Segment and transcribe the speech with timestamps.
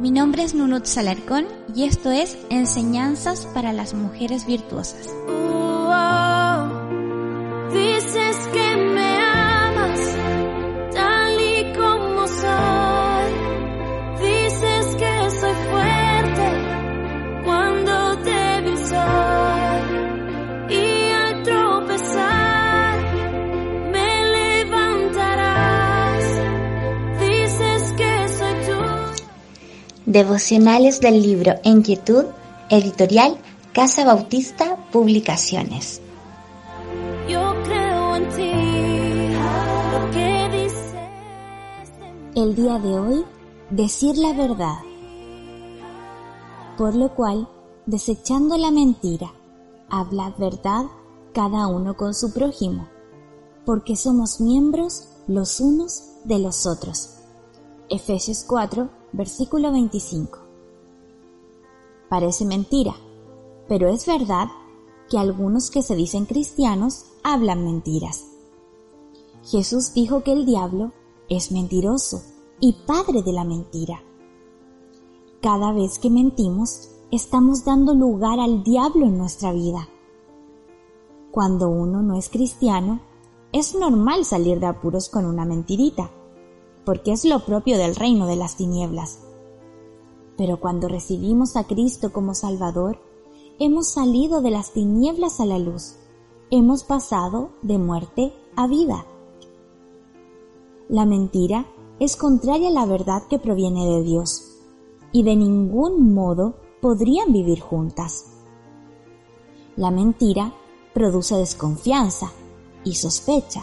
[0.00, 5.10] Mi nombre es Nunut Salarcón y esto es Enseñanzas para las Mujeres Virtuosas.
[30.10, 32.24] Devocionales del libro En Quietud,
[32.68, 33.36] editorial
[33.72, 36.02] Casa Bautista Publicaciones.
[37.28, 38.50] Yo creo en ti.
[39.92, 41.92] Lo que dices
[42.34, 42.42] de.
[42.42, 43.24] El día de hoy,
[43.70, 44.78] decir la verdad.
[46.76, 47.48] Por lo cual,
[47.86, 49.32] desechando la mentira,
[49.90, 50.86] hablad verdad
[51.32, 52.88] cada uno con su prójimo,
[53.64, 57.10] porque somos miembros los unos de los otros.
[57.88, 60.38] Efesios 4, versículo 25.
[62.08, 62.94] Parece mentira,
[63.68, 64.48] pero es verdad
[65.08, 68.26] que algunos que se dicen cristianos hablan mentiras.
[69.44, 70.92] Jesús dijo que el diablo
[71.28, 72.22] es mentiroso
[72.60, 74.02] y padre de la mentira.
[75.40, 79.88] Cada vez que mentimos, estamos dando lugar al diablo en nuestra vida.
[81.30, 83.00] Cuando uno no es cristiano,
[83.52, 86.10] es normal salir de apuros con una mentirita,
[86.90, 89.20] porque es lo propio del reino de las tinieblas.
[90.36, 92.98] Pero cuando recibimos a Cristo como Salvador,
[93.60, 95.98] hemos salido de las tinieblas a la luz,
[96.50, 99.06] hemos pasado de muerte a vida.
[100.88, 101.64] La mentira
[102.00, 104.56] es contraria a la verdad que proviene de Dios
[105.12, 108.32] y de ningún modo podrían vivir juntas.
[109.76, 110.54] La mentira
[110.92, 112.32] produce desconfianza
[112.82, 113.62] y sospecha.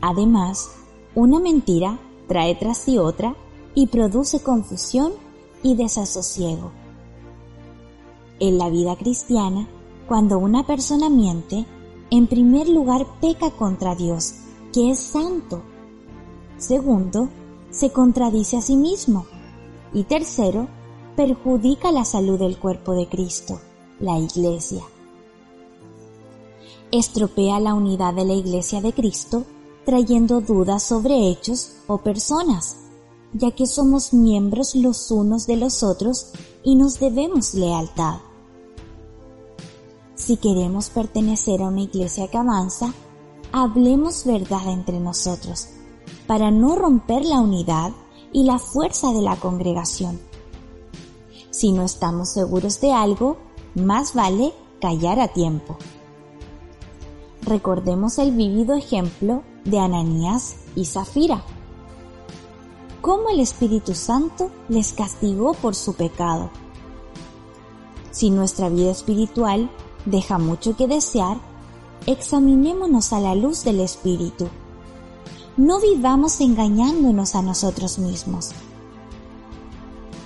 [0.00, 0.81] Además,
[1.14, 3.34] una mentira trae tras sí otra
[3.74, 5.12] y produce confusión
[5.62, 6.72] y desasosiego.
[8.40, 9.68] En la vida cristiana,
[10.08, 11.64] cuando una persona miente,
[12.10, 14.34] en primer lugar peca contra Dios,
[14.72, 15.62] que es santo.
[16.58, 17.28] Segundo,
[17.70, 19.26] se contradice a sí mismo.
[19.94, 20.68] Y tercero,
[21.16, 23.60] perjudica la salud del cuerpo de Cristo,
[24.00, 24.82] la Iglesia.
[26.90, 29.44] Estropea la unidad de la Iglesia de Cristo,
[29.84, 32.76] trayendo dudas sobre hechos o personas,
[33.32, 36.32] ya que somos miembros los unos de los otros
[36.62, 38.20] y nos debemos lealtad.
[40.14, 42.94] Si queremos pertenecer a una iglesia que avanza,
[43.50, 45.68] hablemos verdad entre nosotros,
[46.26, 47.92] para no romper la unidad
[48.32, 50.20] y la fuerza de la congregación.
[51.50, 53.36] Si no estamos seguros de algo,
[53.74, 55.76] más vale callar a tiempo.
[57.42, 61.42] Recordemos el vívido ejemplo de Ananías y Zafira.
[63.00, 66.50] Cómo el Espíritu Santo les castigó por su pecado.
[68.10, 69.70] Si nuestra vida espiritual
[70.04, 71.38] deja mucho que desear,
[72.06, 74.48] examinémonos a la luz del Espíritu.
[75.56, 78.50] No vivamos engañándonos a nosotros mismos.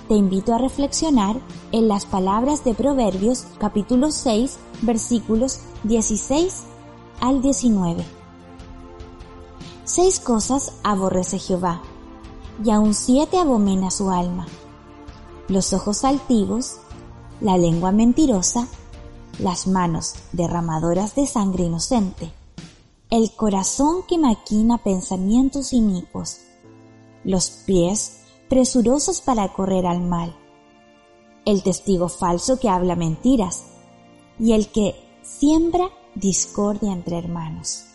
[0.07, 1.37] Te invito a reflexionar
[1.71, 6.63] en las palabras de Proverbios capítulo 6 versículos 16
[7.19, 8.16] al 19.
[9.87, 11.81] Seis cosas aborrece Jehová,
[12.61, 14.45] y aun siete abomena su alma.
[15.47, 16.75] Los ojos altivos,
[17.39, 18.67] la lengua mentirosa,
[19.39, 22.33] las manos derramadoras de sangre inocente,
[23.09, 26.39] el corazón que maquina pensamientos inicuos,
[27.23, 30.35] los pies presurosos para correr al mal,
[31.45, 33.63] el testigo falso que habla mentiras
[34.37, 37.85] y el que siembra discordia entre hermanos.